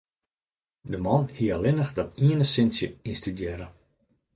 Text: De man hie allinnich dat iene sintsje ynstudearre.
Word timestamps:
De 0.91 0.97
man 1.07 1.23
hie 1.35 1.49
allinnich 1.57 1.93
dat 2.01 2.11
iene 2.25 2.45
sintsje 2.53 2.87
ynstudearre. 3.09 3.67